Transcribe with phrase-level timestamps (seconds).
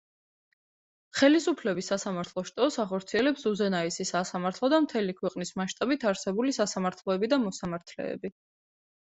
[1.17, 8.35] ხელისუფლების სასამართლო შტოს ახორციელებს უზენაესი სასამართლო და მთელი ქვეყნის მასშტაბით არსებული სასამართლოები და მოსამართლეები.